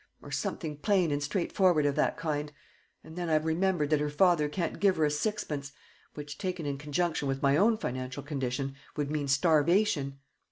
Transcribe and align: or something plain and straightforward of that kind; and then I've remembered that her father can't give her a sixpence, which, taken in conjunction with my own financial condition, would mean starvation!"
or 0.23 0.31
something 0.31 0.77
plain 0.77 1.11
and 1.11 1.21
straightforward 1.21 1.85
of 1.85 1.93
that 1.93 2.17
kind; 2.17 2.51
and 3.03 3.15
then 3.15 3.29
I've 3.29 3.45
remembered 3.45 3.91
that 3.91 3.99
her 3.99 4.09
father 4.09 4.49
can't 4.49 4.79
give 4.79 4.95
her 4.97 5.05
a 5.05 5.11
sixpence, 5.11 5.73
which, 6.15 6.39
taken 6.39 6.65
in 6.65 6.79
conjunction 6.79 7.27
with 7.27 7.43
my 7.43 7.55
own 7.55 7.77
financial 7.77 8.23
condition, 8.23 8.73
would 8.95 9.11
mean 9.11 9.27
starvation!" 9.27 10.17